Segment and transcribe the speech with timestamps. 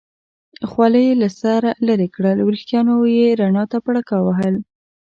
[0.69, 4.55] خولۍ یې له سره لرې کړل، وریښتانو یې رڼا ته پړکا وهل.